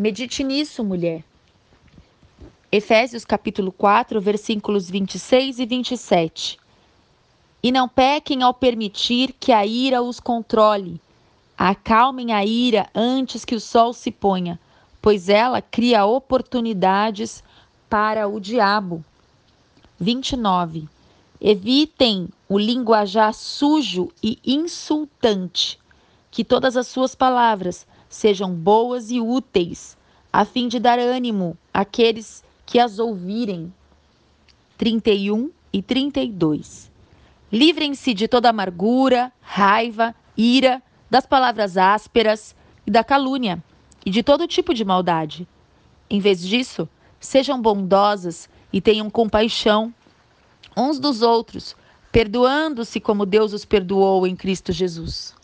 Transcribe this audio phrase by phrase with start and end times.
[0.00, 1.24] Medite nisso, mulher.
[2.70, 6.56] Efésios capítulo 4, versículos 26 e 27.
[7.60, 11.00] E não pequem ao permitir que a ira os controle.
[11.58, 14.56] Acalmem a ira antes que o sol se ponha,
[15.02, 17.42] pois ela cria oportunidades
[17.90, 19.04] para o diabo.
[19.98, 20.88] 29.
[21.40, 25.76] Evitem o linguajar sujo e insultante,
[26.30, 29.96] que todas as suas palavras sejam boas e úteis,
[30.32, 33.72] a fim de dar ânimo àqueles que as ouvirem.
[34.76, 36.90] 31 e 32.
[37.50, 42.54] Livrem-se de toda amargura, raiva, ira, das palavras ásperas
[42.86, 43.62] e da calúnia,
[44.04, 45.48] e de todo tipo de maldade.
[46.08, 46.88] Em vez disso,
[47.18, 49.92] sejam bondosas e tenham compaixão
[50.76, 51.76] uns dos outros,
[52.12, 55.34] perdoando-se como Deus os perdoou em Cristo Jesus.